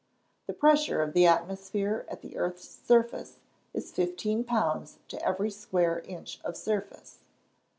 _The 0.47 0.53
pressure 0.53 1.03
of 1.03 1.13
the 1.13 1.27
atmosphere 1.27 2.07
at 2.09 2.23
the 2.23 2.35
earth's 2.35 2.67
surface 2.67 3.37
is 3.71 3.91
fifteen 3.91 4.43
pounds 4.43 4.97
to 5.09 5.23
every 5.23 5.51
square 5.51 5.99
inch 6.07 6.41
of 6.43 6.57
surface. 6.57 7.19